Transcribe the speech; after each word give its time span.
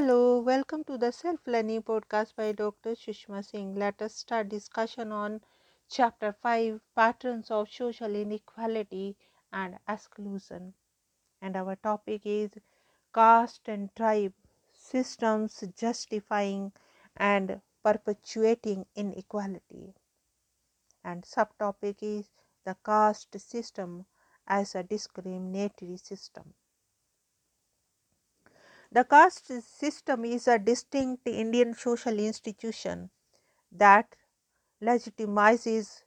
Hello, 0.00 0.40
welcome 0.40 0.82
to 0.84 0.96
the 0.96 1.12
Self 1.12 1.40
Learning 1.46 1.82
Podcast 1.82 2.34
by 2.34 2.52
Dr. 2.52 2.92
Sushma 2.92 3.44
Singh. 3.44 3.74
Let 3.74 4.00
us 4.00 4.14
start 4.14 4.48
discussion 4.48 5.12
on 5.12 5.42
Chapter 5.90 6.32
5 6.32 6.80
Patterns 6.96 7.50
of 7.50 7.70
Social 7.70 8.14
Inequality 8.16 9.18
and 9.52 9.78
Exclusion. 9.86 10.72
And 11.42 11.54
our 11.54 11.76
topic 11.76 12.22
is 12.24 12.48
Caste 13.14 13.68
and 13.68 13.94
Tribe 13.94 14.32
Systems 14.72 15.62
Justifying 15.76 16.72
and 17.14 17.60
Perpetuating 17.84 18.86
Inequality. 18.96 19.92
And 21.04 21.24
subtopic 21.24 21.96
is 22.00 22.30
the 22.64 22.74
caste 22.86 23.38
system 23.38 24.06
as 24.46 24.74
a 24.74 24.82
discriminatory 24.82 25.98
system. 25.98 26.54
The 28.92 29.04
caste 29.04 29.46
system 29.62 30.24
is 30.24 30.46
a 30.46 30.56
distinct 30.56 31.26
Indian 31.26 31.74
social 31.74 32.18
institution 32.20 33.10
that 33.72 34.16
legitimizes 34.82 36.04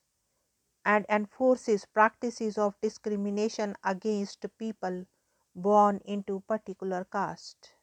and 0.85 1.05
enforces 1.09 1.85
practices 1.85 2.57
of 2.57 2.79
discrimination 2.81 3.75
against 3.83 4.45
people 4.57 5.07
born 5.55 6.01
into 6.05 6.41
particular 6.41 7.05
caste. 7.05 7.73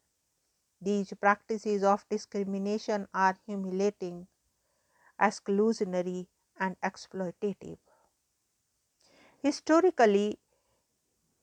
These 0.80 1.14
practices 1.14 1.84
of 1.84 2.08
discrimination 2.08 3.08
are 3.14 3.38
humiliating, 3.46 4.28
exclusionary, 5.20 6.28
and 6.58 6.80
exploitative. 6.80 7.78
Historically, 9.42 10.38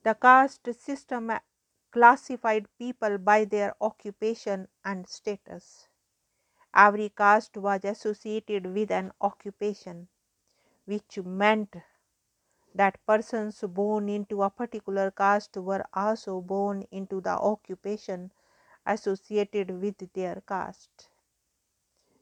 the 0.01 0.15
caste 0.15 0.67
system 0.73 1.29
classified 1.91 2.67
people 2.77 3.17
by 3.17 3.45
their 3.45 3.75
occupation 3.81 4.67
and 4.85 5.07
status. 5.07 5.87
Every 6.75 7.09
caste 7.09 7.57
was 7.57 7.85
associated 7.85 8.67
with 8.73 8.91
an 8.91 9.13
occupation, 9.21 10.09
which 10.85 11.19
meant 11.19 11.75
that 12.73 13.05
persons 13.05 13.61
born 13.61 14.07
into 14.07 14.41
a 14.41 14.49
particular 14.49 15.11
caste 15.11 15.57
were 15.57 15.83
also 15.93 16.39
born 16.39 16.83
into 16.91 17.19
the 17.19 17.31
occupation 17.37 18.31
associated 18.85 19.71
with 19.81 19.97
their 20.13 20.41
caste. 20.47 21.09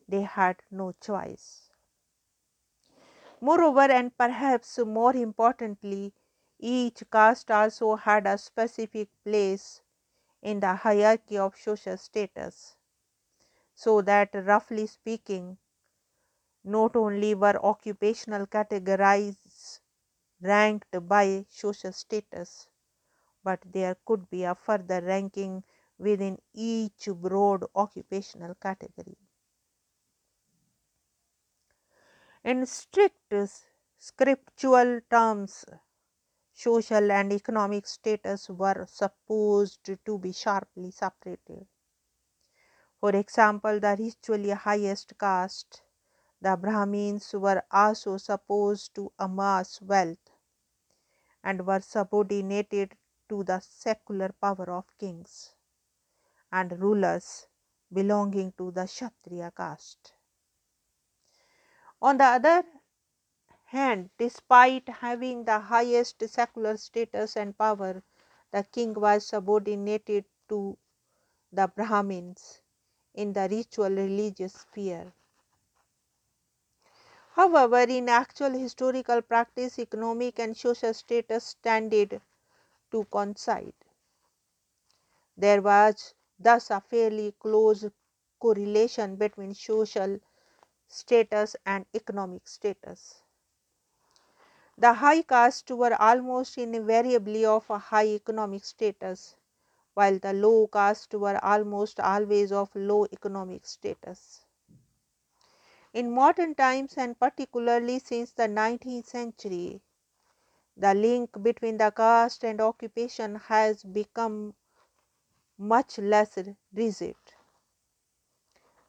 They 0.08 0.24
had 0.24 0.64
no 0.72 0.94
choice. 0.94 1.70
Moreover, 3.40 3.90
and 3.90 4.18
perhaps 4.18 4.78
more 4.80 5.16
importantly, 5.16 6.14
each 6.66 7.04
caste 7.12 7.52
also 7.52 7.96
had 7.96 8.26
a 8.28 8.38
specific 8.38 9.10
place 9.24 9.84
in 10.42 10.60
the 10.62 10.76
hierarchy 10.76 11.38
of 11.38 11.56
social 11.58 11.98
status, 11.98 12.78
so 13.76 14.02
that 14.02 14.34
roughly 14.34 14.88
speaking, 14.88 15.60
not 16.66 16.98
only 16.98 17.34
were 17.34 17.58
occupational 17.64 18.46
categories 18.46 19.80
ranked 20.42 20.96
by 21.08 21.46
social 21.50 21.94
status, 21.94 22.70
but 23.44 23.62
there 23.66 23.96
could 24.06 24.30
be 24.30 24.44
a 24.46 24.56
further 24.56 25.02
ranking 25.02 25.64
within 25.98 26.40
each 26.54 27.10
broad 27.16 27.66
occupational 27.76 28.56
category. 28.56 29.18
In 32.46 32.66
strict 32.66 33.34
scriptural 33.98 35.02
terms, 35.10 35.66
social 36.56 37.12
and 37.12 37.34
economic 37.34 37.86
status 37.86 38.50
were 38.50 38.86
supposed 38.88 39.84
to 40.06 40.18
be 40.18 40.32
sharply 40.32 40.90
separated. 40.92 41.68
For 43.00 43.12
example, 43.12 43.80
the 43.80 43.96
ritually 43.98 44.50
highest 44.52 45.18
caste, 45.20 45.84
the 46.42 46.58
Brahmins, 46.58 47.34
were 47.34 47.64
also 47.72 48.18
supposed 48.18 48.96
to 48.96 49.14
amass 49.20 49.82
wealth 49.82 50.32
and 51.44 51.66
were 51.66 51.80
subordinated 51.80 52.98
to 53.30 53.44
the 53.44 53.60
secular 53.62 54.34
power 54.42 54.70
of 54.72 54.86
kings 54.98 55.56
and 56.52 56.80
rulers 56.80 57.48
belonging 57.94 58.52
to 58.54 58.72
the 58.72 58.86
Kshatriya 58.86 59.52
caste. 59.56 60.14
On 62.02 62.18
the 62.18 62.24
other 62.26 62.64
hand, 63.66 64.10
despite 64.18 64.88
having 64.90 65.46
the 65.46 65.60
highest 65.60 66.28
secular 66.30 66.78
status 66.78 67.36
and 67.38 67.58
power, 67.58 68.04
the 68.52 68.64
king 68.64 68.94
was 68.94 69.28
subordinated 69.28 70.26
to 70.50 70.78
the 71.52 71.68
Brahmins 71.68 72.62
in 73.14 73.34
the 73.34 73.48
ritual 73.50 73.90
religious 73.92 74.54
sphere. 74.54 75.14
However, 77.34 77.82
in 77.82 78.10
actual 78.10 78.50
historical 78.54 79.22
practice, 79.22 79.78
economic 79.78 80.40
and 80.40 80.58
social 80.58 80.92
status 80.96 81.54
tended 81.62 82.20
to 82.92 83.06
coincide. 83.06 83.76
There 85.38 85.62
was 85.62 86.14
thus 86.38 86.70
a 86.72 86.82
fairly 86.82 87.32
close 87.34 87.86
correlation 88.40 89.16
between 89.16 89.54
social 89.54 90.20
status 90.88 91.58
and 91.66 91.86
economic 91.94 92.48
status. 92.48 93.25
The 94.78 94.94
high 94.94 95.22
caste 95.22 95.72
were 95.72 95.96
almost 96.02 96.58
invariably 96.58 97.46
of 97.46 97.70
a 97.70 97.78
high 97.78 98.08
economic 98.08 98.66
status, 98.66 99.36
while 99.94 100.20
the 100.20 100.34
low 100.34 100.68
caste 100.68 101.14
were 101.14 101.40
almost 101.44 102.00
always 102.00 102.52
of 102.52 102.76
low 102.76 103.06
economic 103.12 103.66
status. 103.66 104.42
In 105.94 106.12
modern 106.12 106.56
times, 106.56 106.96
and 106.98 107.18
particularly 107.18 108.00
since 108.00 108.34
the 108.34 108.48
19th 108.50 109.06
century, 109.08 109.82
the 110.76 110.94
link 110.94 111.42
between 111.42 111.78
the 111.78 111.92
caste 111.92 112.44
and 112.44 112.60
occupation 112.60 113.36
has 113.36 113.84
become 113.84 114.56
much 115.58 115.98
less 115.98 116.38
rigid. 116.74 117.16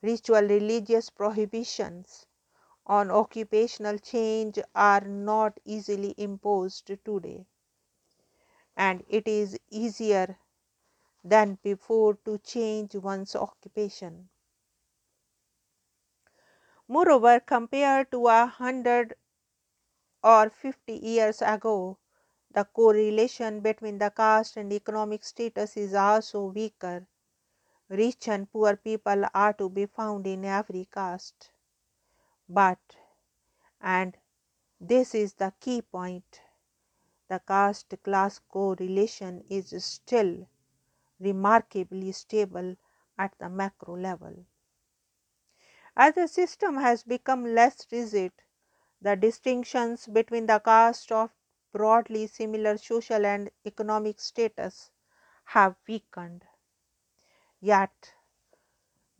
Ritual 0.03 0.42
religious 0.42 1.10
prohibitions 1.10 2.25
on 2.86 3.10
occupational 3.10 3.98
change 3.98 4.58
are 4.74 5.02
not 5.02 5.60
easily 5.64 6.14
imposed 6.19 6.86
today, 7.04 7.47
and 8.76 9.04
it 9.08 9.26
is 9.26 9.58
easier 9.70 10.38
than 11.24 11.58
before 11.62 12.14
to 12.24 12.38
change 12.38 12.94
one's 12.97 13.36
occupation. 13.36 14.28
Moreover, 16.88 17.38
compared 17.38 18.10
to 18.10 18.26
a 18.26 18.47
hundred 18.47 19.14
or 20.22 20.50
fifty 20.50 20.92
years 20.98 21.41
ago, 21.41 21.97
the 22.50 22.64
correlation 22.64 23.60
between 23.60 23.98
the 23.98 24.10
caste 24.10 24.56
and 24.58 24.72
economic 24.72 25.24
status 25.24 25.76
is 25.76 25.94
also 25.94 26.44
weaker. 26.47 27.06
Rich 27.88 28.28
and 28.28 28.50
poor 28.53 28.76
people 28.76 29.24
are 29.34 29.54
to 29.54 29.68
be 29.70 29.86
found 29.86 30.26
in 30.26 30.44
every 30.44 30.86
caste. 30.92 31.50
But, 32.49 32.97
and 33.81 34.17
this 34.81 35.15
is 35.15 35.34
the 35.34 35.53
key 35.61 35.83
point, 35.83 36.43
the 37.29 37.41
caste 37.41 37.95
class 38.05 38.39
correlation 38.39 39.45
is 39.49 39.84
still 39.84 40.49
remarkably 41.21 42.12
stable 42.12 42.77
at 43.19 43.39
the 43.39 43.49
macro 43.51 43.97
level. 43.97 44.47
As 45.97 46.15
the 46.15 46.29
system 46.29 46.77
has 46.77 47.03
become 47.03 47.45
less 47.45 47.87
rigid, 47.91 48.33
the 49.01 49.17
distinctions 49.17 50.07
between 50.07 50.47
the 50.47 50.61
caste 50.61 51.11
of 51.11 51.33
broadly 51.73 52.28
similar 52.28 52.78
social 52.78 53.27
and 53.27 53.51
economic 53.65 54.21
status 54.21 54.91
have 55.47 55.77
weakened. 55.89 56.45
Yet, 57.61 58.15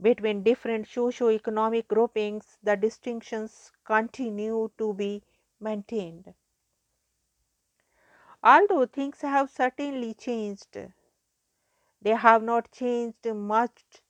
between 0.01 0.43
different 0.43 0.89
socio-economic 0.89 1.89
groupings, 1.89 2.59
the 2.63 2.77
distinctions 2.77 3.73
continue 3.85 4.71
to 4.79 4.95
be 4.95 5.23
maintained. 5.61 6.35
Although 8.43 8.87
things 8.87 9.21
have 9.21 9.51
certainly 9.51 10.15
changed, 10.15 10.75
they 12.01 12.15
have 12.15 12.43
not 12.43 12.73
changed 12.73 13.27
much 13.35 14.03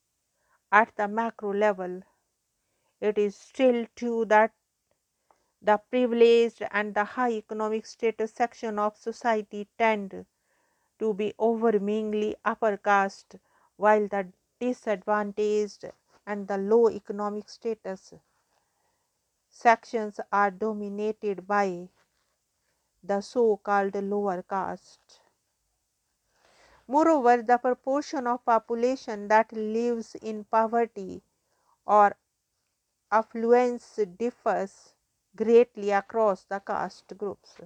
at 0.71 0.95
the 0.95 1.07
macro 1.07 1.53
level. 1.53 2.03
It 3.01 3.17
is 3.17 3.35
still 3.35 3.87
true 3.95 4.25
that 4.25 4.53
the 5.61 5.77
privileged 5.77 6.63
and 6.71 6.95
the 6.95 7.03
high 7.03 7.33
economic 7.33 7.85
status 7.85 8.33
section 8.33 8.79
of 8.79 8.97
society 8.97 9.67
tend 9.77 10.25
to 10.99 11.13
be 11.13 11.33
overwhelmingly 11.39 12.35
upper 12.45 12.77
caste, 12.77 13.37
while 13.77 14.07
the 14.07 14.33
disadvantaged 14.59 15.85
and 16.25 16.47
the 16.47 16.57
low 16.57 16.89
economic 16.89 17.49
status 17.49 18.13
sections 19.49 20.21
are 20.31 20.49
dominated 20.49 21.45
by 21.45 21.89
the 23.01 23.21
so 23.21 23.57
called 23.57 23.95
lower 23.95 24.43
caste. 24.43 25.19
Moreover, 26.87 27.43
the 27.43 27.57
proportion 27.59 28.27
of 28.27 28.43
population 28.43 29.27
that 29.29 29.53
lives 29.53 30.15
in 30.15 30.43
poverty 30.43 31.23
or 31.85 32.17
affluence 33.11 33.97
differs 34.17 34.93
greatly 35.35 35.91
across 35.91 36.45
the 36.45 36.59
caste 36.61 37.17
groups. 37.17 37.57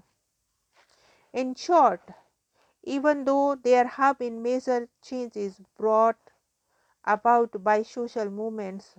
In 1.33 1.55
short, 1.55 2.11
even 2.83 3.25
though 3.25 3.55
there 3.55 3.87
have 3.87 4.19
been 4.19 4.41
major 4.41 4.89
changes 5.03 5.61
brought 5.77 6.31
about 7.06 7.63
by 7.63 7.83
social 7.83 8.30
movements 8.30 8.95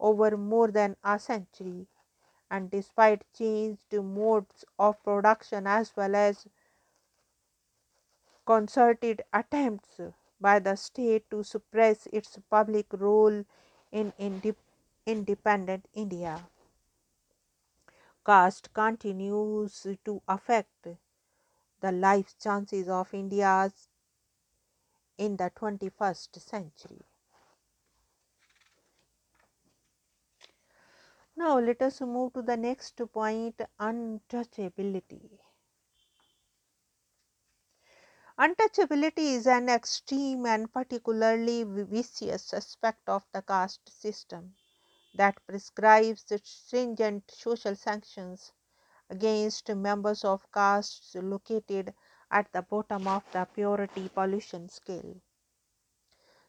over 0.00 0.36
more 0.36 0.70
than 0.70 0.96
a 1.04 1.18
century, 1.18 1.88
and 2.50 2.70
despite 2.70 3.24
changed 3.34 3.92
modes 3.92 4.64
of 4.78 5.02
production 5.02 5.66
as 5.66 5.96
well 5.96 6.14
as 6.14 6.46
concerted 8.44 9.22
attempts 9.32 9.98
by 10.38 10.58
the 10.58 10.76
state 10.76 11.30
to 11.30 11.42
suppress 11.42 12.06
its 12.12 12.38
public 12.50 12.86
role 12.92 13.44
in 13.90 14.12
inde- 14.18 14.56
independent 15.06 15.88
India. 15.94 16.46
Caste 18.24 18.72
continues 18.72 19.86
to 20.04 20.22
affect 20.26 20.88
the 21.80 21.92
life 21.92 22.34
chances 22.38 22.88
of 22.88 23.12
India's 23.12 23.88
in 25.18 25.36
the 25.36 25.50
21st 25.50 26.40
century. 26.40 27.09
Now, 31.40 31.58
let 31.58 31.80
us 31.80 32.02
move 32.02 32.34
to 32.34 32.42
the 32.42 32.58
next 32.58 33.00
point 33.14 33.62
untouchability. 33.80 35.38
Untouchability 38.38 39.36
is 39.36 39.46
an 39.46 39.70
extreme 39.70 40.44
and 40.44 40.70
particularly 40.70 41.64
vicious 41.64 42.52
aspect 42.52 43.08
of 43.08 43.24
the 43.32 43.40
caste 43.40 43.88
system 43.88 44.54
that 45.14 45.40
prescribes 45.46 46.30
stringent 46.44 47.30
social 47.30 47.74
sanctions 47.74 48.52
against 49.08 49.66
members 49.70 50.26
of 50.26 50.52
castes 50.52 51.14
located 51.14 51.94
at 52.30 52.52
the 52.52 52.60
bottom 52.60 53.08
of 53.08 53.24
the 53.32 53.46
purity 53.54 54.10
pollution 54.10 54.68
scale. 54.68 55.16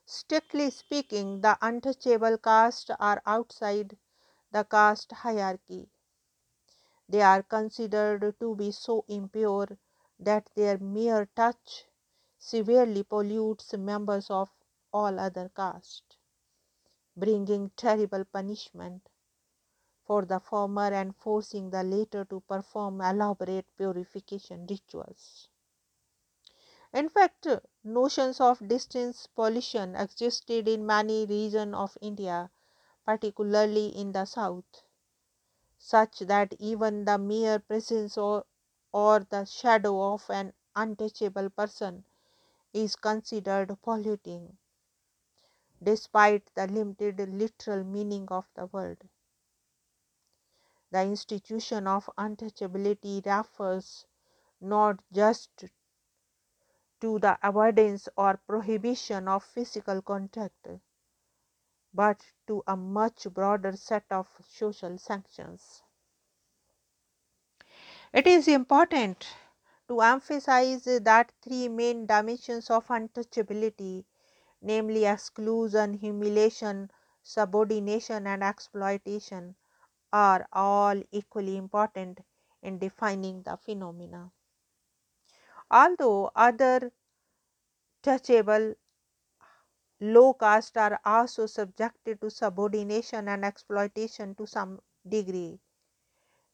Strictly 0.06 0.70
speaking, 0.70 1.40
the 1.40 1.58
untouchable 1.62 2.38
castes 2.38 2.92
are 3.00 3.22
outside 3.26 3.98
the 4.52 4.64
caste 4.64 5.12
hierarchy. 5.12 5.90
They 7.08 7.22
are 7.22 7.44
considered 7.44 8.40
to 8.40 8.56
be 8.56 8.72
so 8.72 9.06
impure 9.08 9.78
that 10.18 10.50
their 10.56 10.80
mere 10.80 11.28
touch 11.36 11.86
severely 12.40 13.04
pollutes 13.04 13.74
members 13.78 14.32
of 14.32 14.50
all 14.92 15.20
other 15.20 15.50
castes, 15.50 16.18
bringing 17.16 17.70
terrible 17.78 18.26
punishment 18.26 19.08
for 20.04 20.26
the 20.26 20.40
former 20.40 20.94
and 20.94 21.16
forcing 21.16 21.70
the 21.72 21.84
latter 21.84 22.26
to 22.26 22.42
perform 22.42 23.02
elaborate 23.02 23.66
purification 23.78 24.68
rituals. 24.70 25.50
In 26.94 27.10
fact, 27.10 27.48
notions 27.84 28.40
of 28.40 28.66
distance 28.66 29.28
pollution 29.28 29.94
existed 29.94 30.70
in 30.70 30.86
many 30.86 31.26
regions 31.26 31.76
of 31.76 31.98
India, 32.00 32.50
particularly 33.12 33.88
in 33.90 34.12
the 34.14 34.26
south 34.26 34.84
such 35.78 36.20
that 36.20 36.54
even 36.60 37.04
the 37.04 37.18
mere 37.18 37.60
presence 37.60 38.18
or, 38.18 38.46
or 38.94 39.20
the 39.20 39.44
shadow 39.44 40.14
of 40.14 40.30
an 40.30 40.54
untouchable 40.78 41.50
person 41.50 42.06
is 42.74 42.96
considered 42.96 43.78
polluting, 43.84 44.58
despite 45.84 46.50
the 46.56 46.66
limited 46.68 47.20
literal 47.30 47.84
meaning 47.84 48.26
of 48.32 48.50
the 48.56 48.66
word. 48.68 49.10
The 50.92 51.02
institution 51.02 51.88
of 51.88 52.08
untouchability 52.20 53.26
refers 53.26 54.06
not 54.62 55.02
just 55.12 55.66
to 57.02 57.20
the 57.20 57.38
avoidance 57.44 58.08
or 58.16 58.38
prohibition 58.48 59.28
of 59.28 59.44
physical 59.44 60.02
contact, 60.02 60.68
but 61.94 62.34
to 62.48 62.64
a 62.68 62.78
much 62.78 63.28
broader 63.34 63.76
set 63.78 64.06
of 64.12 64.30
social 64.44 64.98
sanctions. 64.98 65.84
It 68.14 68.26
is 68.26 68.48
important 68.48 69.36
to 69.90 70.00
emphasize 70.00 70.86
that 70.86 71.34
three 71.42 71.68
main 71.68 72.06
dimensions 72.06 72.70
of 72.70 72.88
untouchability, 72.88 74.06
namely 74.62 75.06
exclusion, 75.06 75.96
humiliation, 75.96 76.92
subordination, 77.24 78.28
and 78.28 78.44
exploitation, 78.44 79.58
are 80.14 80.48
all 80.54 81.02
equally 81.12 81.58
important 81.58 82.22
in 82.62 82.80
defining 82.80 83.44
the 83.44 83.58
phenomena. 83.58 84.34
Although 85.72 86.30
other 86.36 86.92
touchable 88.04 88.76
low 90.02 90.34
caste 90.34 90.78
are 90.78 91.00
also 91.06 91.46
subjected 91.46 92.20
to 92.20 92.30
subordination 92.30 93.28
and 93.28 93.46
exploitation 93.46 94.34
to 94.36 94.48
some 94.48 94.82
degree. 95.08 95.60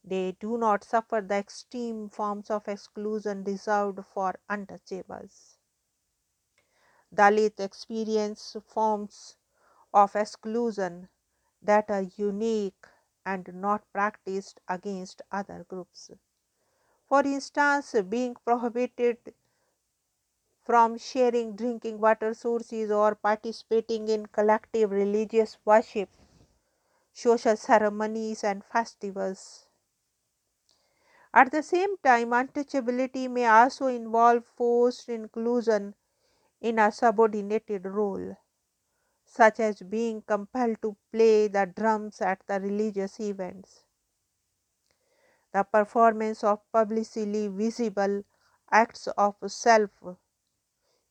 They 0.03 0.33
do 0.33 0.57
not 0.57 0.83
suffer 0.83 1.21
the 1.21 1.35
extreme 1.35 2.09
forms 2.09 2.49
of 2.49 2.67
exclusion 2.67 3.43
reserved 3.45 4.05
for 4.05 4.35
untouchables. 4.49 5.57
Dalit 7.13 7.59
experience 7.59 8.57
forms 8.65 9.37
of 9.93 10.15
exclusion 10.15 11.07
that 11.61 11.89
are 11.89 12.03
unique 12.17 12.85
and 13.25 13.49
not 13.53 13.91
practiced 13.93 14.59
against 14.67 15.21
other 15.31 15.65
groups. 15.69 16.11
For 17.05 17.21
instance, 17.21 17.95
being 18.09 18.35
prohibited 18.35 19.33
from 20.67 20.99
sharing 20.99 21.55
drinking 21.55 21.99
water 21.99 22.35
sources 22.35 22.91
or 22.91 23.15
participating 23.15 24.07
in 24.09 24.27
collective 24.27 24.91
religious 24.91 25.57
worship, 25.65 26.11
social 27.11 27.57
ceremonies, 27.57 28.45
and 28.45 28.63
festivals. 28.63 29.67
At 31.33 31.51
the 31.51 31.63
same 31.63 31.95
time, 31.99 32.31
untouchability 32.31 33.29
may 33.31 33.45
also 33.45 33.85
involve 33.87 34.45
forced 34.45 35.07
inclusion 35.07 35.95
in 36.61 36.79
a 36.79 36.91
subordinated 36.91 37.85
role, 37.85 38.37
such 39.25 39.59
as 39.59 39.81
being 39.83 40.21
compelled 40.23 40.81
to 40.83 40.97
play 41.11 41.47
the 41.49 41.65
drums 41.65 42.21
at 42.21 42.45
the 42.47 42.59
religious 42.61 43.19
events. 43.19 43.85
The 45.51 45.65
performance 45.65 46.41
of 46.41 46.61
publicly 46.71 47.49
visible 47.49 48.23
acts 48.71 49.07
of 49.07 49.35
self 49.51 49.91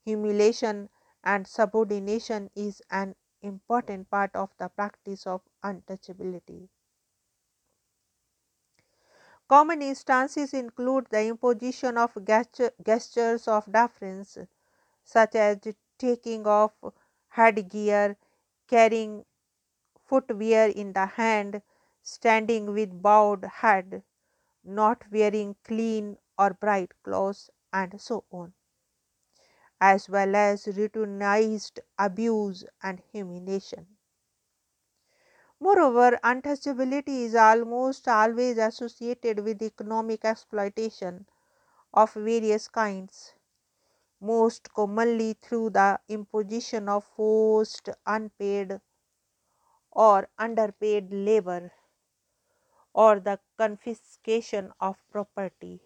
humiliation 0.06 0.88
and 1.22 1.46
subordination 1.46 2.50
is 2.56 2.82
an 2.90 3.14
important 3.42 4.10
part 4.10 4.34
of 4.34 4.56
the 4.56 4.70
practice 4.70 5.26
of 5.26 5.42
untouchability. 5.62 6.70
Common 9.48 9.82
instances 9.82 10.54
include 10.54 11.08
the 11.10 11.26
imposition 11.26 11.98
of 11.98 12.16
gestures 12.24 13.48
of 13.48 13.72
deference, 13.72 14.38
such 15.04 15.34
as 15.34 15.60
taking 15.98 16.46
off 16.46 16.74
headgear, 17.28 18.16
carrying 18.68 19.26
footwear 20.04 20.68
in 20.70 20.92
the 20.94 21.06
hand, 21.06 21.62
standing 22.02 22.72
with 22.74 23.02
bowed 23.02 23.44
head, 23.44 24.04
not 24.64 25.10
wearing 25.12 25.56
clean 25.64 26.18
or 26.38 26.54
bright 26.54 26.92
clothes, 27.02 27.50
and 27.72 28.00
so 28.00 28.24
on 28.30 28.54
as 29.80 30.08
well 30.08 30.36
as 30.36 30.66
routinized 30.66 31.80
abuse 31.98 32.64
and 32.82 33.00
humiliation. 33.12 33.96
Moreover, 35.60 36.18
untouchability 36.24 37.24
is 37.24 37.34
almost 37.34 38.08
always 38.08 38.56
associated 38.56 39.40
with 39.40 39.60
economic 39.62 40.24
exploitation 40.24 41.28
of 41.94 42.14
various 42.14 42.68
kinds, 42.68 43.34
most 44.20 44.72
commonly 44.74 45.34
through 45.34 45.70
the 45.70 46.00
imposition 46.08 46.88
of 46.88 47.04
forced, 47.04 47.88
unpaid, 48.06 48.80
or 49.90 50.28
underpaid 50.38 51.12
labor 51.12 51.72
or 52.94 53.20
the 53.20 53.38
confiscation 53.56 54.72
of 54.80 54.96
property. 55.08 55.80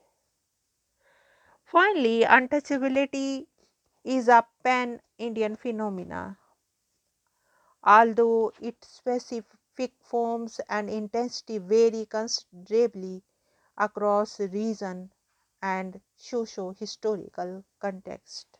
Finally, 1.64 2.20
untouchability 2.22 3.46
is 4.04 4.28
a 4.28 4.46
pan 4.62 5.00
Indian 5.18 5.56
phenomena, 5.56 6.38
although 7.84 8.50
its 8.58 8.88
specific 8.88 9.92
forms 10.00 10.60
and 10.66 10.88
intensity 10.88 11.58
vary 11.58 12.06
considerably 12.06 13.22
across 13.76 14.40
region 14.40 15.12
and 15.60 16.00
socio-historical 16.16 17.64
context. 17.78 18.58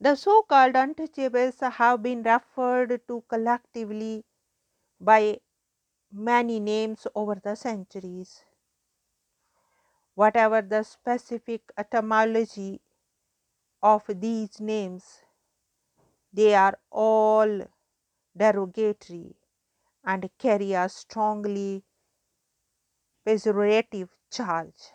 The 0.00 0.16
so 0.16 0.42
called 0.42 0.74
untouchables 0.74 1.60
have 1.74 2.02
been 2.02 2.24
referred 2.24 3.06
to 3.06 3.20
collectively 3.28 4.24
by 5.00 5.40
many 6.12 6.60
names 6.60 7.06
over 7.14 7.36
the 7.36 7.56
centuries. 7.56 8.44
Whatever 10.16 10.60
the 10.60 10.82
specific 10.82 11.72
etymology 11.78 12.82
of 13.82 14.04
these 14.08 14.60
names, 14.60 15.20
they 16.32 16.54
are 16.54 16.78
all 16.90 17.66
derogatory 18.36 19.36
and 20.04 20.30
carry 20.38 20.72
a 20.72 20.88
strongly 20.88 21.84
pejorative 23.26 24.08
charge. 24.30 24.92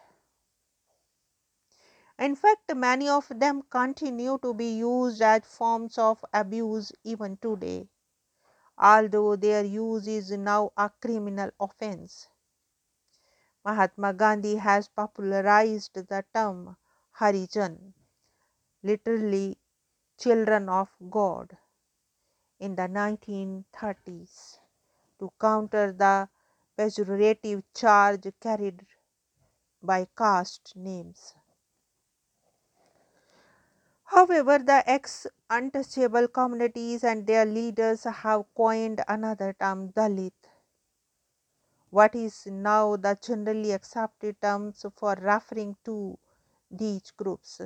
In 2.19 2.35
fact, 2.35 2.75
many 2.75 3.09
of 3.09 3.27
them 3.29 3.63
continue 3.69 4.37
to 4.39 4.53
be 4.53 4.77
used 4.77 5.21
as 5.21 5.43
forms 5.45 5.97
of 5.97 6.23
abuse 6.33 6.91
even 7.03 7.37
today, 7.37 7.89
although 8.77 9.35
their 9.35 9.65
use 9.65 10.07
is 10.07 10.31
now 10.31 10.71
a 10.77 10.89
criminal 11.01 11.51
offense. 11.59 12.27
Mahatma 13.65 14.13
Gandhi 14.13 14.57
has 14.57 14.87
popularized 14.87 15.93
the 15.95 16.23
term 16.33 16.77
Harijan, 17.19 17.93
literally 18.83 19.57
children 20.19 20.69
of 20.69 20.89
God, 21.09 21.57
in 22.59 22.75
the 22.75 22.87
1930s 22.87 24.57
to 25.19 25.31
counter 25.39 25.91
the 25.91 26.27
pejorative 26.75 27.63
charge 27.75 28.25
carried 28.41 28.87
by 29.83 30.07
caste 30.17 30.75
names. 30.75 31.35
However, 34.05 34.59
the 34.59 34.81
ex 34.89 35.27
untouchable 35.49 36.29
communities 36.29 37.03
and 37.03 37.27
their 37.27 37.43
leaders 37.45 38.05
have 38.05 38.45
coined 38.55 39.03
another 39.09 39.51
term, 39.59 39.91
Dalit, 39.91 40.31
what 41.91 42.13
is 42.13 42.45
now 42.47 42.97
the 42.97 43.17
generally 43.21 43.71
accepted 43.71 44.41
terms 44.41 44.85
for 44.97 45.15
referring 45.21 45.77
to 45.85 46.19
these 46.69 47.11
groups. 47.11 47.61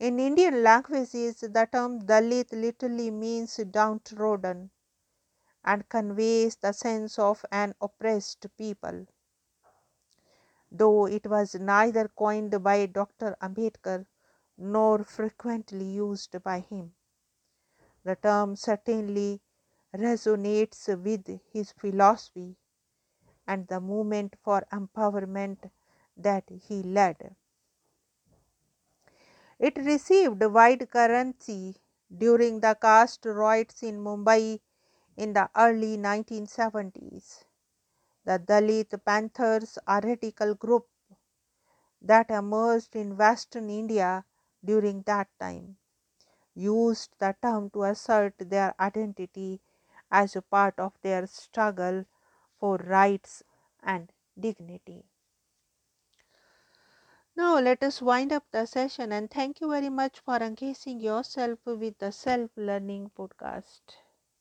In 0.00 0.20
Indian 0.20 0.62
languages, 0.62 1.40
the 1.40 1.68
term 1.72 2.00
Dalit 2.06 2.52
literally 2.52 3.10
means 3.10 3.56
downtrodden 3.56 4.70
and 5.64 5.88
conveys 5.88 6.56
the 6.56 6.72
sense 6.72 7.18
of 7.18 7.44
an 7.52 7.74
oppressed 7.80 8.46
people. 8.56 9.06
Though 10.70 11.06
it 11.06 11.26
was 11.26 11.54
neither 11.56 12.08
coined 12.08 12.62
by 12.62 12.86
Dr. 12.86 13.36
Ambedkar 13.42 14.06
nor 14.56 15.04
frequently 15.04 15.84
used 15.86 16.42
by 16.42 16.60
him. 16.60 16.94
The 18.04 18.16
term 18.16 18.56
certainly 18.56 19.42
resonates 19.94 20.88
with 21.02 21.26
his 21.52 21.72
philosophy 21.72 22.56
and 23.46 23.66
the 23.68 23.80
movement 23.80 24.36
for 24.42 24.62
empowerment 24.72 25.70
that 26.16 26.44
he 26.50 26.82
led. 26.82 27.36
It 29.60 29.76
received 29.78 30.42
wide 30.42 30.90
currency 30.90 31.76
during 32.16 32.60
the 32.60 32.74
caste 32.74 33.24
riots 33.24 33.84
in 33.84 34.00
Mumbai 34.00 34.60
in 35.16 35.32
the 35.34 35.50
early 35.56 35.96
1970s. 35.96 37.44
The 38.24 38.38
Dalit 38.38 39.04
Panthers, 39.04 39.78
a 39.86 40.00
radical 40.02 40.54
group 40.54 40.88
that 42.02 42.28
emerged 42.28 42.96
in 42.96 43.16
Western 43.16 43.70
India 43.70 44.24
during 44.64 45.02
that 45.02 45.28
time, 45.38 45.76
used 46.54 47.14
the 47.18 47.36
term 47.42 47.70
to 47.70 47.84
assert 47.84 48.34
their 48.38 48.74
identity 48.80 49.60
as 50.10 50.36
a 50.36 50.42
part 50.42 50.78
of 50.80 50.94
their 51.02 51.26
struggle 51.26 52.06
for 52.58 52.76
rights 52.78 53.42
and 53.82 54.12
dignity. 54.38 55.04
Now, 57.38 57.58
let 57.58 57.82
us 57.82 58.02
wind 58.02 58.34
up 58.34 58.44
the 58.50 58.66
session 58.66 59.12
and 59.12 59.30
thank 59.30 59.62
you 59.62 59.70
very 59.70 59.88
much 59.88 60.20
for 60.20 60.36
engaging 60.36 61.00
yourself 61.00 61.58
with 61.64 61.96
the 61.96 62.12
Self 62.12 62.50
Learning 62.54 63.10
Podcast. 63.16 63.80